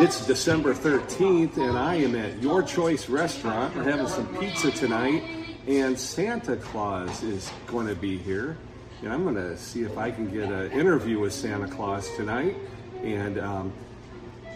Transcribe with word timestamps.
It's 0.00 0.24
December 0.24 0.74
13th, 0.74 1.56
and 1.56 1.76
I 1.76 1.96
am 1.96 2.14
at 2.14 2.40
Your 2.40 2.62
Choice 2.62 3.08
Restaurant. 3.08 3.74
We're 3.74 3.82
having 3.82 4.06
some 4.06 4.28
pizza 4.38 4.70
tonight, 4.70 5.24
and 5.66 5.98
Santa 5.98 6.54
Claus 6.54 7.24
is 7.24 7.50
going 7.66 7.88
to 7.88 7.96
be 7.96 8.16
here. 8.16 8.56
And 9.02 9.12
I'm 9.12 9.24
going 9.24 9.34
to 9.34 9.58
see 9.58 9.82
if 9.82 9.98
I 9.98 10.12
can 10.12 10.30
get 10.30 10.52
an 10.52 10.70
interview 10.70 11.18
with 11.18 11.32
Santa 11.32 11.66
Claus 11.66 12.08
tonight. 12.14 12.54
And 13.02 13.40
um, 13.40 13.72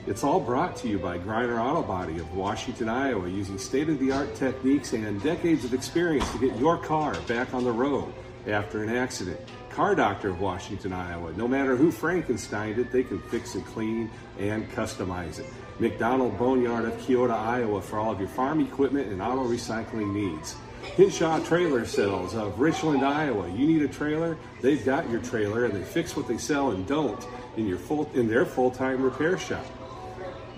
it's 0.06 0.22
all 0.22 0.38
brought 0.38 0.76
to 0.76 0.88
you 0.88 1.00
by 1.00 1.18
Griner 1.18 1.60
Auto 1.60 1.82
Body 1.82 2.20
of 2.20 2.36
Washington, 2.36 2.88
Iowa, 2.88 3.28
using 3.28 3.58
state 3.58 3.88
of 3.88 3.98
the 3.98 4.12
art 4.12 4.36
techniques 4.36 4.92
and 4.92 5.20
decades 5.24 5.64
of 5.64 5.74
experience 5.74 6.30
to 6.30 6.38
get 6.38 6.56
your 6.56 6.78
car 6.78 7.16
back 7.26 7.52
on 7.52 7.64
the 7.64 7.72
road 7.72 8.14
after 8.46 8.84
an 8.84 8.90
accident. 8.90 9.40
Car 9.74 9.94
Doctor 9.94 10.28
of 10.28 10.40
Washington, 10.40 10.92
Iowa. 10.92 11.32
No 11.32 11.48
matter 11.48 11.76
who 11.76 11.90
Frankensteined 11.90 12.78
it, 12.78 12.92
they 12.92 13.02
can 13.02 13.20
fix 13.22 13.54
and 13.54 13.64
clean 13.66 14.10
and 14.38 14.70
customize 14.72 15.38
it. 15.38 15.46
McDonald 15.78 16.38
Boneyard 16.38 16.84
of 16.84 16.92
Keota, 16.98 17.32
Iowa 17.32 17.80
for 17.80 17.98
all 17.98 18.12
of 18.12 18.20
your 18.20 18.28
farm 18.28 18.60
equipment 18.60 19.08
and 19.08 19.22
auto 19.22 19.44
recycling 19.44 20.12
needs. 20.12 20.56
Hinshaw 20.96 21.40
Trailer 21.46 21.86
Sales 21.86 22.34
of 22.34 22.60
Richland, 22.60 23.04
Iowa. 23.04 23.48
You 23.48 23.66
need 23.66 23.82
a 23.82 23.88
trailer? 23.88 24.36
They've 24.60 24.84
got 24.84 25.08
your 25.08 25.22
trailer 25.22 25.64
and 25.64 25.74
they 25.74 25.84
fix 25.84 26.16
what 26.16 26.28
they 26.28 26.38
sell 26.38 26.72
and 26.72 26.86
don't 26.86 27.26
in 27.56 27.66
your 27.66 27.78
full 27.78 28.10
in 28.14 28.28
their 28.28 28.44
full-time 28.44 29.02
repair 29.02 29.38
shop. 29.38 29.64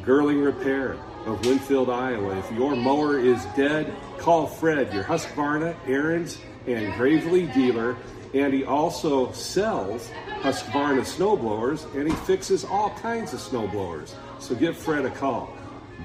Girling 0.02 0.44
Repair 0.44 0.96
of 1.24 1.44
Winfield, 1.46 1.88
Iowa. 1.88 2.38
If 2.38 2.50
your 2.52 2.74
mower 2.74 3.18
is 3.18 3.42
dead, 3.56 3.94
call 4.18 4.46
Fred, 4.46 4.92
your 4.92 5.04
Husqvarna, 5.04 5.74
Ariens, 5.86 6.38
and 6.66 6.92
Gravely 6.94 7.46
dealer. 7.48 7.96
And 8.34 8.52
he 8.52 8.64
also 8.64 9.30
sells 9.32 10.10
Husqvarna 10.40 11.02
snowblowers, 11.02 11.84
and 11.94 12.08
he 12.08 12.14
fixes 12.26 12.64
all 12.64 12.90
kinds 12.90 13.32
of 13.32 13.38
snowblowers. 13.38 14.14
So 14.40 14.54
give 14.56 14.76
Fred 14.76 15.06
a 15.06 15.10
call. 15.10 15.56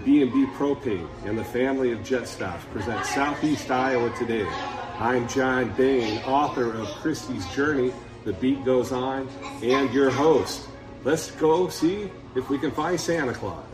B&B 0.06 0.46
Propane 0.56 1.10
and 1.26 1.38
the 1.38 1.44
family 1.44 1.92
of 1.92 2.04
Jet 2.04 2.26
present 2.72 3.06
Southeast 3.06 3.72
Iowa 3.72 4.16
today. 4.18 4.48
I'm 5.00 5.28
John 5.28 5.74
Bain, 5.76 6.20
author 6.24 6.72
of 6.72 6.88
Christie's 7.02 7.46
Journey, 7.48 7.92
The 8.24 8.34
Beat 8.34 8.64
Goes 8.64 8.92
On, 8.92 9.28
and 9.64 9.92
your 9.92 10.12
host. 10.12 10.68
Let's 11.04 11.32
go 11.32 11.68
see 11.70 12.12
if 12.36 12.50
we 12.50 12.60
can 12.60 12.72
find 12.72 13.00
Santa 13.00 13.34
Claus. 13.34 13.66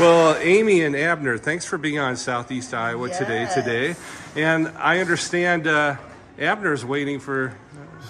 Well, 0.00 0.36
Amy 0.40 0.82
and 0.82 0.96
Abner, 0.96 1.38
thanks 1.38 1.64
for 1.64 1.78
being 1.78 2.00
on 2.00 2.16
Southeast 2.16 2.74
Iowa 2.74 3.10
today. 3.10 3.42
Yes. 3.42 3.54
Today, 3.54 3.94
and 4.34 4.68
I 4.76 4.98
understand 4.98 5.68
uh, 5.68 5.96
Abner's 6.36 6.84
waiting 6.84 7.20
for 7.20 7.54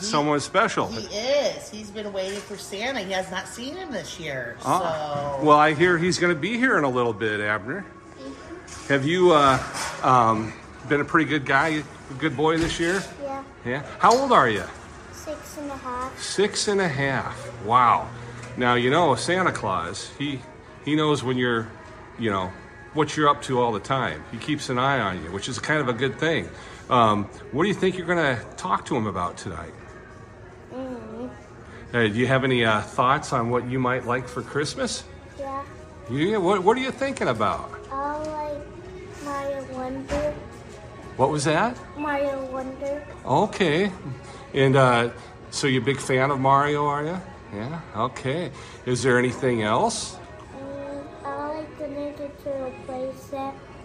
someone 0.00 0.40
special. 0.40 0.86
He 0.88 1.04
is. 1.14 1.68
He's 1.70 1.90
been 1.90 2.10
waiting 2.12 2.38
for 2.40 2.56
Santa. 2.56 3.00
He 3.00 3.12
has 3.12 3.30
not 3.30 3.46
seen 3.48 3.76
him 3.76 3.92
this 3.92 4.18
year. 4.18 4.56
Ah, 4.64 5.36
So 5.38 5.44
Well, 5.44 5.58
I 5.58 5.74
hear 5.74 5.98
he's 5.98 6.18
going 6.18 6.34
to 6.34 6.40
be 6.40 6.56
here 6.56 6.78
in 6.78 6.84
a 6.84 6.88
little 6.88 7.12
bit, 7.12 7.40
Abner. 7.40 7.84
Have 8.88 9.04
you 9.04 9.32
uh, 9.32 9.62
um, 10.02 10.54
been 10.88 11.02
a 11.02 11.04
pretty 11.04 11.28
good 11.28 11.44
guy, 11.44 11.84
good 12.18 12.34
boy 12.34 12.56
this 12.56 12.80
year? 12.80 13.02
Yeah, 13.22 13.44
Yeah. 13.66 13.86
How 13.98 14.16
old 14.16 14.32
are 14.32 14.48
you? 14.48 14.64
six 15.12 15.58
and 15.58 15.70
a 15.70 15.76
half. 15.76 16.18
Six 16.18 16.68
and 16.68 16.80
a 16.80 16.88
half. 16.88 17.62
Wow. 17.64 18.08
Now 18.56 18.74
you 18.74 18.90
know 18.90 19.14
Santa 19.16 19.52
Claus. 19.52 20.10
He 20.18 20.40
he 20.84 20.94
knows 20.96 21.22
when 21.24 21.36
you're, 21.38 21.68
you 22.18 22.30
know, 22.30 22.50
what 22.92 23.16
you're 23.16 23.28
up 23.28 23.42
to 23.42 23.60
all 23.60 23.72
the 23.72 23.80
time. 23.80 24.22
He 24.30 24.38
keeps 24.38 24.68
an 24.68 24.78
eye 24.78 25.00
on 25.00 25.22
you, 25.24 25.30
which 25.32 25.48
is 25.48 25.58
kind 25.58 25.80
of 25.80 25.88
a 25.88 25.92
good 25.92 26.18
thing. 26.18 26.48
Um, 26.90 27.24
what 27.52 27.62
do 27.64 27.68
you 27.68 27.74
think 27.74 27.96
you're 27.96 28.06
going 28.06 28.36
to 28.36 28.42
talk 28.56 28.84
to 28.86 28.96
him 28.96 29.06
about 29.06 29.36
tonight? 29.36 29.72
Mm, 30.72 31.30
Uh, 31.92 32.02
do 32.08 32.14
you 32.14 32.26
have 32.26 32.44
any 32.44 32.64
uh, 32.64 32.80
thoughts 32.82 33.32
on 33.32 33.50
what 33.50 33.66
you 33.68 33.78
might 33.78 34.04
like 34.06 34.28
for 34.28 34.42
Christmas? 34.42 35.04
yeah, 35.38 35.62
You, 36.10 36.40
what, 36.40 36.62
what 36.62 36.76
are 36.76 36.80
you 36.80 36.90
thinking 36.90 37.28
about? 37.28 37.70
I 37.90 38.18
like 38.18 39.24
Mario 39.24 39.64
Wonder. 39.72 40.34
What 41.16 41.30
was 41.30 41.44
that? 41.44 41.76
Mario 41.96 42.44
Wonder. 42.52 43.04
Okay. 43.24 43.90
And 44.52 44.76
uh, 44.76 45.10
so 45.50 45.66
you're 45.66 45.82
a 45.82 45.84
big 45.84 45.98
fan 46.00 46.30
of 46.30 46.38
Mario, 46.40 46.86
are 46.86 47.04
you? 47.04 47.20
Yeah. 47.54 47.80
Okay. 47.96 48.50
Is 48.86 49.02
there 49.02 49.18
anything 49.18 49.62
else? 49.62 50.16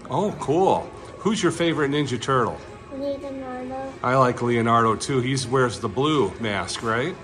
Oh, 0.10 0.36
cool. 0.40 0.90
Who's 1.20 1.42
your 1.42 1.52
favorite 1.52 1.92
Ninja 1.92 2.20
Turtle? 2.22 2.58
Leonardo. 2.94 3.94
I 4.04 4.16
like 4.16 4.42
Leonardo 4.42 4.96
too. 4.96 5.20
He 5.22 5.36
wears 5.48 5.80
the 5.80 5.90
blue 5.90 6.32
mask, 6.40 6.84
right? 6.84 7.16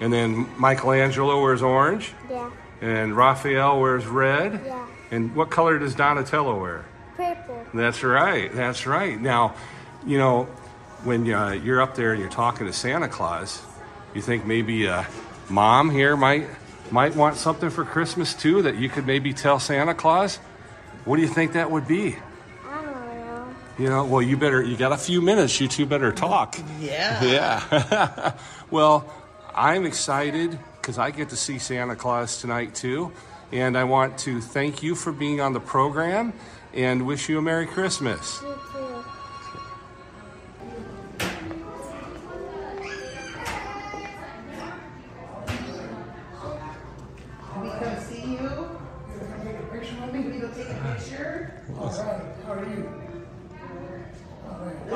And 0.00 0.12
then 0.12 0.48
Michelangelo 0.58 1.40
wears 1.40 1.62
orange, 1.62 2.12
Yeah, 2.30 2.50
and 2.80 3.16
Raphael 3.16 3.80
wears 3.80 4.06
red. 4.06 4.60
yeah. 4.66 4.86
And 5.10 5.34
what 5.36 5.50
color 5.50 5.78
does 5.78 5.94
Donatello 5.94 6.60
wear? 6.60 6.84
Purple. 7.16 7.64
That's 7.72 8.02
right. 8.02 8.52
That's 8.52 8.86
right. 8.86 9.20
Now, 9.20 9.54
you 10.04 10.18
know, 10.18 10.44
when 11.04 11.32
uh, 11.32 11.50
you're 11.52 11.80
up 11.80 11.94
there 11.94 12.12
and 12.12 12.20
you're 12.20 12.30
talking 12.30 12.66
to 12.66 12.72
Santa 12.72 13.08
Claus, 13.08 13.62
you 14.14 14.20
think 14.20 14.44
maybe 14.44 14.88
uh, 14.88 15.04
mom 15.48 15.90
here 15.90 16.16
might 16.16 16.48
might 16.90 17.14
want 17.16 17.36
something 17.36 17.70
for 17.70 17.84
Christmas 17.84 18.34
too 18.34 18.62
that 18.62 18.76
you 18.76 18.88
could 18.88 19.06
maybe 19.06 19.32
tell 19.32 19.58
Santa 19.60 19.94
Claus. 19.94 20.36
What 21.04 21.16
do 21.16 21.22
you 21.22 21.28
think 21.28 21.52
that 21.52 21.70
would 21.70 21.86
be? 21.86 22.16
I 23.78 23.82
don't 23.82 23.84
know. 23.84 23.84
You 23.84 23.90
know, 23.90 24.04
well, 24.04 24.22
you 24.22 24.36
better. 24.36 24.62
You 24.62 24.76
got 24.76 24.92
a 24.92 24.96
few 24.96 25.20
minutes. 25.20 25.60
You 25.60 25.68
two 25.68 25.86
better 25.86 26.12
talk. 26.12 26.56
yeah. 26.80 27.22
Yeah. 27.24 28.34
well, 28.70 29.08
I'm 29.54 29.84
excited 29.86 30.58
because 30.80 30.98
I 30.98 31.10
get 31.10 31.30
to 31.30 31.36
see 31.36 31.58
Santa 31.58 31.96
Claus 31.96 32.40
tonight 32.40 32.74
too. 32.74 33.12
And 33.52 33.76
I 33.78 33.84
want 33.84 34.18
to 34.18 34.40
thank 34.40 34.82
you 34.82 34.94
for 34.94 35.12
being 35.12 35.40
on 35.40 35.52
the 35.52 35.60
program 35.60 36.32
and 36.72 37.06
wish 37.06 37.28
you 37.28 37.38
a 37.38 37.42
Merry 37.42 37.66
Christmas. 37.66 38.42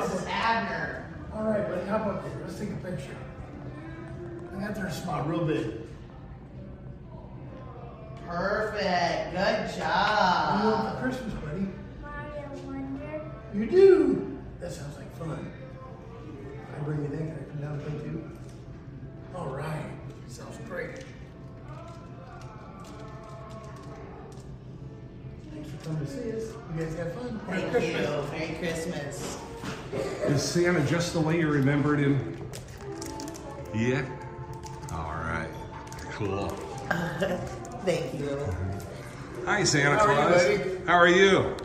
This 0.01 0.21
is 0.21 0.25
Abner. 0.27 1.05
all 1.33 1.43
right, 1.43 1.67
buddy, 1.67 1.85
how 1.87 1.97
about 1.97 2.23
this? 2.23 2.33
Let's 2.41 2.59
take 2.59 2.69
a 2.69 2.75
picture. 2.75 3.15
I 4.55 4.61
got 4.61 4.75
there 4.75 4.89
smile 4.89 5.25
real 5.25 5.45
big. 5.45 5.73
Perfect. 8.25 9.31
Good 9.31 9.39
What 9.39 9.67
do 9.67 9.73
you 9.73 9.79
job. 9.81 10.63
want 10.63 10.95
for 10.95 11.01
Christmas, 11.03 11.33
buddy? 11.33 11.67
Mario 12.01 12.49
Wonder. 12.65 13.31
You 13.53 13.65
do? 13.65 14.39
That 14.59 14.71
sounds 14.71 14.95
like 14.97 15.13
fun. 15.17 15.51
I 16.75 16.79
bring 16.83 16.99
you 16.99 17.05
in, 17.05 17.17
can 17.17 17.31
I 17.31 17.51
come 17.51 17.61
down 17.61 17.73
and 17.73 17.81
play 17.83 18.09
too? 18.09 18.29
All 19.35 19.47
right, 19.47 19.85
sounds 20.27 20.57
great. 20.67 21.03
Thanks 25.53 25.69
for 25.71 25.77
coming 25.85 26.05
to 26.05 26.11
see 26.11 26.31
us. 26.31 26.53
You 26.75 26.83
guys 26.83 26.95
have 26.95 27.13
fun. 27.15 27.41
Merry 27.47 27.61
Thank 27.61 27.71
Christmas. 27.71 28.31
you. 28.31 28.37
Merry 28.39 28.55
Christmas. 28.59 29.37
Is 29.93 30.43
Santa 30.43 30.85
just 30.85 31.13
the 31.13 31.21
way 31.21 31.39
you 31.39 31.47
remembered 31.47 31.99
him? 31.99 32.37
Yeah. 33.73 34.05
All 34.91 35.13
right. 35.13 35.49
Cool. 36.11 36.47
Thank 37.85 38.13
you. 38.19 38.37
Hi, 39.45 39.63
Santa 39.63 39.97
How 39.97 40.05
are 40.05 40.11
you, 40.11 40.59
Claus. 40.59 40.87
How 40.87 40.95
are 40.95 41.07
you? 41.07 41.55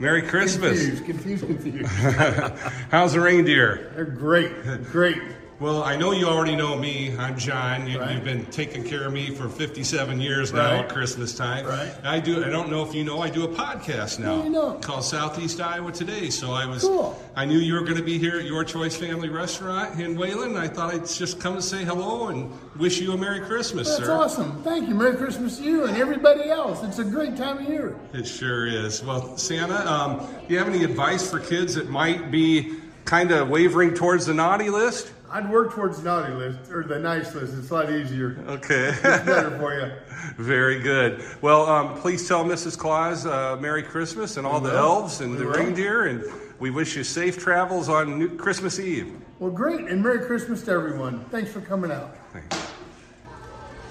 Merry 0.00 0.22
Christmas. 0.22 0.80
Confused, 0.80 1.04
confused, 1.04 1.46
confused. 1.46 1.86
How's 2.90 3.12
the 3.12 3.20
reindeer? 3.20 3.92
They're 3.94 4.06
great, 4.06 4.50
great. 4.84 5.20
Well, 5.60 5.82
I 5.82 5.94
know 5.94 6.12
you 6.12 6.26
already 6.26 6.56
know 6.56 6.74
me. 6.74 7.14
I'm 7.18 7.36
John. 7.36 7.86
You, 7.86 8.00
Right. 8.00 8.14
You've 8.14 8.24
been 8.24 8.46
taking 8.46 8.82
care 8.82 9.04
of 9.04 9.12
me 9.12 9.34
for 9.34 9.46
57 9.46 10.18
years 10.18 10.54
now 10.54 10.70
Right. 10.72 10.84
at 10.86 10.88
Christmas 10.88 11.34
time. 11.34 11.66
Right. 11.66 11.92
I 12.02 12.18
do. 12.18 12.42
I 12.42 12.48
don't 12.48 12.70
know 12.70 12.82
if 12.82 12.94
you 12.94 13.04
know. 13.04 13.20
I 13.20 13.28
do 13.28 13.44
a 13.44 13.48
podcast 13.48 14.18
now 14.18 14.36
Yeah, 14.36 14.42
I 14.44 14.48
know. 14.48 14.72
called 14.80 15.04
Southeast 15.04 15.60
Iowa 15.60 15.92
Today. 15.92 16.30
So 16.30 16.52
I 16.52 16.64
was. 16.64 16.82
Cool. 16.84 17.14
I 17.36 17.44
knew 17.44 17.58
you 17.58 17.74
were 17.74 17.82
going 17.82 17.98
to 17.98 18.02
be 18.02 18.18
here 18.18 18.38
at 18.38 18.46
Your 18.46 18.64
Choice 18.64 18.96
Family 18.96 19.28
Restaurant 19.28 20.00
in 20.00 20.16
Wayland. 20.16 20.56
I 20.56 20.66
thought 20.66 20.94
I'd 20.94 21.06
just 21.06 21.38
come 21.40 21.54
and 21.56 21.62
say 21.64 21.84
hello 21.84 22.28
and 22.28 22.50
wish 22.78 22.98
you 22.98 23.12
a 23.12 23.18
Merry 23.18 23.40
Christmas, 23.40 23.86
That's 23.88 24.06
sir. 24.06 24.14
awesome. 24.14 24.62
Thank 24.62 24.88
you. 24.88 24.94
Merry 24.94 25.14
Christmas 25.16 25.58
to 25.58 25.62
you 25.64 25.84
and 25.84 25.94
everybody 25.98 26.48
else. 26.48 26.82
It's 26.84 27.00
a 27.00 27.04
great 27.04 27.36
time 27.36 27.58
of 27.58 27.68
year. 27.68 27.94
It 28.14 28.26
sure 28.26 28.66
is. 28.66 29.04
Well, 29.04 29.36
Santa, 29.36 29.86
um, 29.92 30.20
do 30.48 30.54
you 30.54 30.58
have 30.58 30.68
any 30.70 30.84
advice 30.84 31.30
for 31.30 31.38
kids 31.38 31.74
that 31.74 31.90
might 31.90 32.30
be 32.30 32.76
kind 33.04 33.30
of 33.30 33.50
wavering 33.50 33.92
towards 33.92 34.24
the 34.24 34.32
naughty 34.32 34.70
list? 34.70 35.12
I'd 35.32 35.48
work 35.48 35.72
towards 35.72 35.98
the 36.02 36.04
naughty 36.10 36.32
list 36.34 36.70
or 36.72 36.82
the 36.82 36.98
nice 36.98 37.32
list. 37.34 37.54
It's 37.56 37.70
a 37.70 37.74
lot 37.74 37.92
easier. 37.92 38.36
Okay. 38.48 38.88
It's 38.88 39.00
better 39.00 39.56
for 39.58 39.74
you. 39.78 39.92
Very 40.44 40.80
good. 40.80 41.22
Well, 41.40 41.66
um, 41.66 41.94
please 42.00 42.26
tell 42.26 42.44
Mrs. 42.44 42.76
Claus 42.76 43.26
uh, 43.26 43.56
Merry 43.60 43.82
Christmas 43.84 44.36
and 44.36 44.46
all 44.46 44.60
the 44.60 44.70
will. 44.70 44.76
elves 44.78 45.20
and 45.20 45.32
We 45.32 45.38
the 45.38 45.44
will. 45.46 45.52
reindeer, 45.54 46.06
and 46.06 46.24
we 46.58 46.70
wish 46.70 46.96
you 46.96 47.04
safe 47.04 47.38
travels 47.38 47.88
on 47.88 48.18
New- 48.18 48.36
Christmas 48.36 48.80
Eve. 48.80 49.14
Well, 49.38 49.52
great, 49.52 49.80
and 49.86 50.02
Merry 50.02 50.18
Christmas 50.26 50.62
to 50.64 50.72
everyone. 50.72 51.24
Thanks 51.26 51.52
for 51.52 51.60
coming 51.60 51.92
out. 51.92 52.16
Thanks. 52.32 52.72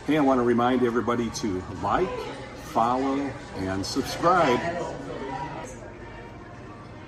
Hey, 0.05 0.17
I 0.17 0.21
want 0.21 0.39
to 0.39 0.43
remind 0.43 0.83
everybody 0.83 1.29
to 1.31 1.63
like, 1.81 2.09
follow, 2.65 3.15
and 3.57 3.85
subscribe. 3.85 4.59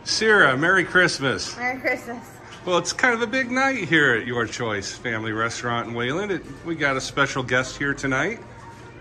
Sarah, 0.04 0.56
Merry 0.58 0.84
Christmas. 0.84 1.56
Merry 1.58 1.80
Christmas. 1.82 2.26
Well, 2.64 2.78
it's 2.78 2.94
kind 2.94 3.16
of 3.16 3.24
a 3.24 3.28
big 3.28 3.50
night 3.50 3.90
here 3.90 4.14
at 4.14 4.28
Your 4.28 4.46
Choice 4.46 4.94
Family 4.96 5.32
Restaurant 5.32 5.88
in 5.88 5.96
Wayland. 5.96 6.32
It, 6.32 6.44
we 6.64 6.76
got 6.76 6.96
a 6.96 7.02
special 7.02 7.42
guest 7.42 7.76
here 7.76 7.96
tonight, 7.96 8.40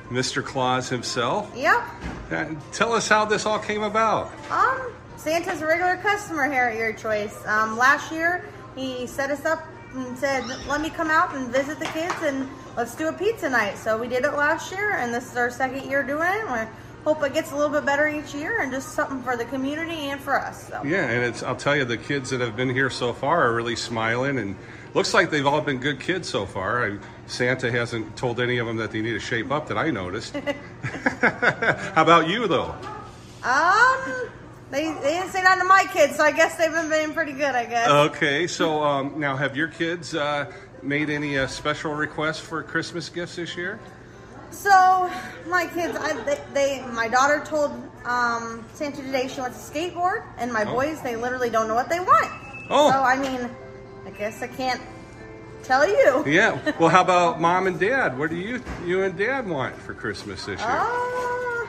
Mr. 0.09 0.43
Claus 0.43 0.89
himself. 0.89 1.53
Yep. 1.55 1.79
Uh, 2.31 2.47
tell 2.73 2.95
us 2.95 3.07
how 3.07 3.27
this 3.27 3.45
all 3.45 3.59
came 3.59 3.83
about. 3.83 4.33
Um, 4.51 4.93
Santa's 5.19 5.61
a 5.61 5.67
regular 5.67 5.99
customer 5.99 6.51
here 6.51 6.65
at 6.65 6.79
Your 6.79 6.95
Choice. 6.95 7.47
Um, 7.47 7.77
last 7.77 8.11
year, 8.11 8.47
he 8.75 9.07
set 9.07 9.31
us 9.31 9.45
up 9.45 9.63
and 9.95 10.17
said, 10.17 10.43
let 10.67 10.81
me 10.81 10.89
come 10.89 11.11
out 11.11 11.35
and 11.35 11.49
visit 11.49 11.79
the 11.79 11.87
kids 11.87 12.15
and 12.23 12.49
let's 12.79 12.95
do 12.95 13.09
a 13.09 13.13
pizza 13.13 13.51
night. 13.51 13.77
So 13.77 13.99
we 13.99 14.09
did 14.09 14.25
it 14.25 14.33
last 14.33 14.73
year, 14.73 14.93
and 14.93 15.13
this 15.13 15.31
is 15.31 15.37
our 15.37 15.51
second 15.51 15.85
year 15.85 16.03
doing 16.03 16.31
it. 16.33 16.47
We 16.47 16.67
hope 17.05 17.23
it 17.23 17.33
gets 17.33 17.53
a 17.53 17.57
little 17.57 17.73
bit 17.73 17.85
better 17.85 18.09
each 18.09 18.35
year 18.35 18.61
and 18.61 18.71
just 18.71 18.91
something 18.95 19.23
for 19.23 19.37
the 19.37 19.45
community 19.45 20.11
and 20.11 20.21
for 20.21 20.39
us. 20.39 20.69
So. 20.69 20.83
Yeah, 20.85 21.09
and 21.09 21.25
it's 21.25 21.43
I'll 21.43 21.57
tell 21.57 21.77
you, 21.77 21.85
the 21.85 21.97
kids 21.97 22.31
that 22.31 22.41
have 22.41 22.57
been 22.57 22.71
here 22.71 22.91
so 22.91 23.13
far 23.13 23.47
are 23.47 23.55
really 23.55 23.77
smiling, 23.77 24.39
and 24.39 24.57
looks 24.95 25.15
like 25.15 25.31
they've 25.31 25.47
all 25.47 25.61
been 25.61 25.79
good 25.79 26.01
kids 26.01 26.29
so 26.29 26.47
far. 26.47 26.87
I, 26.87 26.99
Santa 27.27 27.71
hasn't 27.71 28.17
told 28.17 28.41
any 28.41 28.59
of 28.59 28.67
them 28.67 28.77
that 28.79 28.91
they 28.91 29.03
need 29.03 29.13
to 29.13 29.21
shape 29.21 29.51
up 29.51 29.69
that 29.69 29.79
I 29.79 29.91
noticed. 29.91 30.35
how 30.83 32.03
about 32.03 32.29
you, 32.29 32.47
though? 32.47 32.75
Um, 33.43 34.29
they, 34.71 34.93
they 34.93 35.15
didn't 35.15 35.31
say 35.31 35.43
nothing 35.43 35.63
to 35.63 35.69
my 35.69 35.87
kids, 35.93 36.17
so 36.17 36.23
I 36.23 36.33
guess 36.33 36.57
they've 36.57 36.73
been 36.73 36.91
being 36.91 37.13
pretty 37.15 37.33
good, 37.33 37.55
I 37.55 37.65
guess. 37.65 37.89
Okay, 37.89 38.47
so 38.47 38.83
um, 38.83 39.19
now 39.19 39.37
have 39.37 39.57
your 39.57 39.69
kids 39.69 40.15
uh, 40.15 40.53
made 40.83 41.11
any 41.11 41.39
uh, 41.39 41.47
special 41.47 41.95
requests 41.95 42.41
for 42.41 42.63
Christmas 42.63 43.09
gifts 43.09 43.37
this 43.37 43.57
year? 43.57 43.81
So 44.51 45.11
my 45.47 45.67
kids, 45.67 45.97
I, 45.99 46.13
they, 46.25 46.41
they, 46.53 46.87
my 46.93 47.09
daughter 47.09 47.43
told 47.45 47.71
um, 48.05 48.65
Santa 48.75 49.03
today 49.03 49.29
she 49.29 49.41
wants 49.41 49.69
a 49.69 49.73
skateboard, 49.73 50.25
and 50.39 50.53
my 50.53 50.65
Oh. 50.65 50.75
boys, 50.75 51.01
they 51.03 51.17
literally 51.17 51.51
don't 51.51 51.69
know 51.69 51.75
what 51.75 51.89
they 51.89 52.01
want. 52.01 52.31
Oh. 52.69 52.91
So 52.91 52.99
I 53.03 53.17
mean, 53.17 53.49
I 54.07 54.11
guess 54.11 54.43
I 54.43 54.47
can't 54.49 54.81
tell 55.63 55.87
you. 55.89 56.25
Yeah. 56.27 56.59
Well, 56.81 56.89
how 56.89 57.03
about 57.03 57.41
mom 57.41 57.67
and 57.67 57.79
dad? 57.79 58.19
What 58.19 58.31
do 58.31 58.37
you 58.37 58.63
you 58.85 59.03
and 59.03 59.17
dad 59.17 59.47
want 59.49 59.77
for 59.77 59.95
Christmas 59.95 60.45
this 60.47 60.61
year? 60.61 60.69
Uh, 60.69 61.67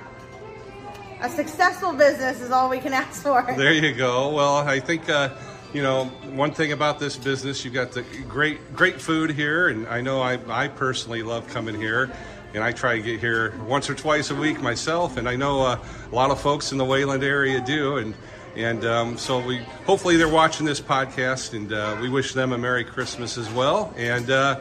a 1.21 1.29
successful 1.29 1.93
business 1.93 2.41
is 2.41 2.51
all 2.51 2.69
we 2.69 2.79
can 2.79 2.93
ask 3.03 3.21
for. 3.21 3.43
There 3.57 3.73
you 3.73 3.93
go. 3.93 4.29
Well, 4.29 4.55
I 4.57 4.79
think 4.79 5.07
uh, 5.09 5.29
you 5.73 5.81
know 5.83 6.05
one 6.33 6.51
thing 6.53 6.71
about 6.71 6.99
this 6.99 7.15
business. 7.17 7.63
you've 7.65 7.73
got 7.73 7.91
the 7.91 8.03
great 8.27 8.73
great 8.75 8.99
food 9.01 9.31
here, 9.31 9.69
and 9.69 9.87
I 9.87 10.01
know 10.01 10.21
I 10.21 10.39
I 10.49 10.67
personally 10.67 11.21
love 11.23 11.47
coming 11.49 11.75
here. 11.75 12.11
And 12.53 12.63
I 12.63 12.73
try 12.73 12.97
to 12.97 13.01
get 13.01 13.19
here 13.19 13.53
once 13.65 13.89
or 13.89 13.95
twice 13.95 14.29
a 14.29 14.35
week 14.35 14.61
myself, 14.61 15.15
and 15.17 15.27
I 15.29 15.37
know 15.37 15.61
uh, 15.61 15.79
a 16.11 16.15
lot 16.15 16.31
of 16.31 16.41
folks 16.41 16.73
in 16.73 16.77
the 16.77 16.83
Wayland 16.85 17.23
area 17.23 17.61
do, 17.61 17.97
and 17.97 18.13
and 18.57 18.83
um, 18.83 19.17
so 19.17 19.39
we 19.39 19.59
hopefully 19.85 20.17
they're 20.17 20.27
watching 20.27 20.65
this 20.65 20.81
podcast, 20.81 21.53
and 21.53 21.71
uh, 21.71 21.97
we 22.01 22.09
wish 22.09 22.33
them 22.33 22.51
a 22.51 22.57
Merry 22.57 22.83
Christmas 22.83 23.37
as 23.37 23.49
well. 23.51 23.93
And 23.95 24.29
uh, 24.29 24.59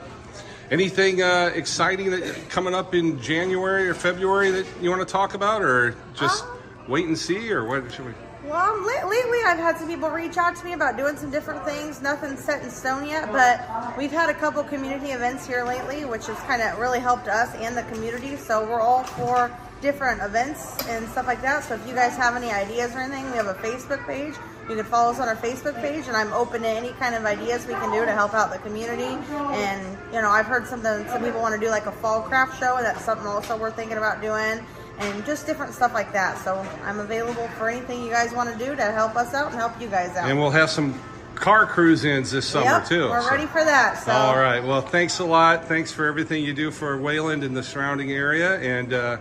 anything 0.71 1.21
uh, 1.21 1.51
exciting 1.53 2.11
that 2.13 2.49
coming 2.49 2.75
up 2.75 2.95
in 2.95 3.21
January 3.21 3.89
or 3.89 3.95
February 3.95 4.53
that 4.53 4.67
you 4.81 4.91
want 4.91 5.03
to 5.03 5.13
talk 5.13 5.35
about, 5.35 5.63
or 5.63 5.97
just 6.15 6.45
wait 6.87 7.07
and 7.07 7.19
see, 7.19 7.53
or 7.53 7.65
what 7.65 7.93
should 7.93 8.07
we? 8.07 8.13
Well, 8.51 8.81
la- 8.81 9.09
lately 9.09 9.39
I've 9.47 9.61
had 9.61 9.79
some 9.79 9.87
people 9.87 10.11
reach 10.11 10.37
out 10.37 10.57
to 10.57 10.65
me 10.65 10.73
about 10.73 10.97
doing 10.97 11.17
some 11.17 11.31
different 11.31 11.65
things. 11.65 12.03
Nothing 12.03 12.37
set 12.37 12.65
in 12.65 12.71
stone 12.71 13.07
yet, 13.07 13.31
but 13.31 13.97
we've 13.97 14.11
had 14.11 14.29
a 14.29 14.35
couple 14.35 14.65
community 14.65 15.13
events 15.13 15.47
here 15.47 15.63
lately, 15.65 16.05
which 16.05 16.27
has 16.27 16.37
kind 16.41 16.61
of 16.61 16.77
really 16.81 16.99
helped 16.99 17.29
us 17.29 17.55
and 17.55 17.77
the 17.77 17.85
community. 17.85 18.35
So 18.35 18.69
we're 18.69 18.81
all 18.81 19.05
for 19.05 19.57
different 19.81 20.21
events 20.21 20.85
and 20.89 21.09
stuff 21.11 21.29
like 21.29 21.41
that. 21.43 21.63
So 21.63 21.75
if 21.75 21.87
you 21.87 21.95
guys 21.95 22.17
have 22.17 22.35
any 22.35 22.51
ideas 22.51 22.93
or 22.97 22.99
anything, 22.99 23.31
we 23.31 23.37
have 23.37 23.47
a 23.47 23.55
Facebook 23.55 24.05
page. 24.05 24.35
You 24.69 24.75
can 24.75 24.85
follow 24.85 25.13
us 25.13 25.21
on 25.21 25.29
our 25.29 25.37
Facebook 25.37 25.81
page, 25.81 26.09
and 26.09 26.17
I'm 26.17 26.33
open 26.33 26.63
to 26.63 26.69
any 26.69 26.91
kind 26.95 27.15
of 27.15 27.25
ideas 27.27 27.67
we 27.69 27.75
can 27.75 27.93
do 27.93 28.05
to 28.05 28.13
help 28.13 28.35
out 28.35 28.53
the 28.53 28.59
community. 28.59 29.17
And 29.33 29.97
you 30.13 30.21
know, 30.23 30.29
I've 30.29 30.47
heard 30.47 30.67
something. 30.67 31.07
Some 31.07 31.23
people 31.23 31.41
want 31.41 31.55
to 31.55 31.61
do 31.61 31.71
like 31.71 31.87
a 31.87 31.93
fall 31.93 32.23
craft 32.23 32.59
show, 32.59 32.79
and 32.79 32.85
that's 32.85 33.05
something 33.05 33.29
also 33.29 33.57
we're 33.57 33.71
thinking 33.71 33.97
about 33.97 34.21
doing 34.21 34.67
and 34.99 35.25
just 35.25 35.47
different 35.47 35.75
stuff 35.75 35.95
like 35.95 36.13
that. 36.13 36.39
So 36.39 36.57
I'm 36.85 36.99
available 37.01 37.49
for 37.57 37.69
anything 37.69 38.03
you 38.03 38.11
guys 38.11 38.33
want 38.33 38.53
to 38.53 38.65
do 38.65 38.77
to 38.77 38.85
help 38.93 39.17
us 39.17 39.35
out 39.35 39.49
and 39.49 39.57
help 39.57 39.81
you 39.81 39.89
guys 39.89 40.17
out. 40.17 40.29
And 40.29 40.39
we'll 40.39 40.51
have 40.51 40.71
some 40.71 40.99
car 41.35 41.67
cruise 41.67 42.05
ins 42.05 42.31
this 42.31 42.47
summer 42.47 42.67
yep, 42.67 42.87
too. 42.87 43.09
We're 43.09 43.23
so- 43.23 43.31
ready 43.31 43.47
for 43.47 43.65
that. 43.65 44.03
So 44.05 44.13
All 44.13 44.37
right. 44.37 44.63
Well, 44.63 44.83
thanks 44.83 45.19
a 45.19 45.25
lot. 45.25 45.67
Thanks 45.67 45.91
for 45.91 46.07
everything 46.07 46.45
you 46.45 46.53
do 46.53 46.71
for 46.71 46.99
Wayland 46.99 47.43
and 47.45 47.57
the 47.57 47.63
surrounding 47.63 48.13
area, 48.13 48.59
and 48.61 48.93
uh, 48.93 49.19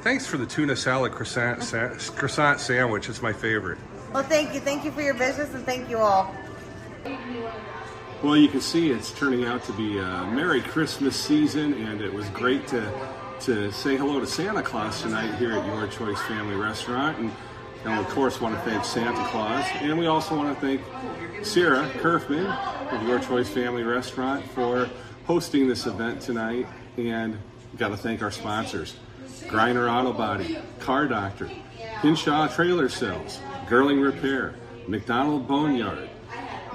thanks 0.00 0.26
for 0.26 0.38
the 0.38 0.46
tuna 0.46 0.74
salad 0.74 1.12
croissant, 1.12 1.62
sa- 1.62 1.94
croissant 2.16 2.60
sandwich. 2.60 3.08
It's 3.08 3.22
my 3.22 3.32
favorite. 3.32 3.78
Well, 4.12 4.22
thank 4.22 4.54
you, 4.54 4.60
thank 4.60 4.84
you 4.84 4.90
for 4.90 5.02
your 5.02 5.14
business, 5.14 5.52
and 5.54 5.64
thank 5.66 5.90
you 5.90 5.98
all. 5.98 6.34
Well, 8.22 8.36
you 8.36 8.48
can 8.48 8.62
see 8.62 8.90
it's 8.90 9.12
turning 9.12 9.44
out 9.44 9.64
to 9.64 9.72
be 9.74 9.98
a 9.98 10.24
Merry 10.32 10.62
Christmas 10.62 11.14
season, 11.14 11.74
and 11.74 12.00
it 12.00 12.12
was 12.12 12.26
great 12.30 12.66
to 12.68 12.80
to 13.44 13.70
say 13.72 13.94
hello 13.94 14.18
to 14.18 14.26
Santa 14.26 14.62
Claus 14.62 15.02
tonight 15.02 15.34
here 15.34 15.52
at 15.52 15.66
Your 15.66 15.86
Choice 15.86 16.18
Family 16.22 16.54
Restaurant, 16.54 17.18
and, 17.18 17.30
and 17.84 18.00
of 18.00 18.08
course 18.08 18.40
want 18.40 18.54
to 18.54 18.60
thank 18.62 18.86
Santa 18.86 19.22
Claus, 19.28 19.66
and 19.80 19.98
we 19.98 20.06
also 20.06 20.34
want 20.34 20.58
to 20.58 20.66
thank 20.66 21.44
Sarah 21.44 21.86
Curfman 21.98 22.46
of 22.90 23.06
Your 23.06 23.18
Choice 23.18 23.50
Family 23.50 23.82
Restaurant 23.82 24.42
for 24.52 24.88
hosting 25.26 25.68
this 25.68 25.84
event 25.84 26.22
tonight, 26.22 26.66
and 26.96 27.36
got 27.76 27.88
to 27.88 27.98
thank 27.98 28.22
our 28.22 28.30
sponsors: 28.30 28.96
Griner 29.42 29.92
Auto 29.92 30.14
Body, 30.14 30.56
Car 30.80 31.06
Doctor, 31.06 31.50
Hinshaw 32.00 32.48
Trailer 32.48 32.88
Sales, 32.88 33.40
Girling 33.66 34.02
Repair, 34.02 34.54
McDonald 34.88 35.46
Boneyard. 35.46 36.08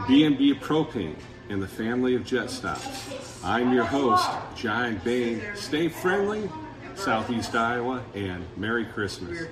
B&B 0.07 0.53
Propane, 0.53 1.15
and 1.49 1.61
the 1.61 1.67
family 1.67 2.15
of 2.15 2.23
Jet 2.23 2.49
Stops. 2.49 3.43
I'm 3.43 3.73
your 3.73 3.83
host, 3.83 4.29
John 4.55 5.01
Bain. 5.03 5.41
Stay 5.55 5.89
friendly, 5.89 6.47
Southeast 6.95 7.55
Iowa, 7.55 8.03
and 8.13 8.45
Merry 8.55 8.85
Christmas. 8.85 9.47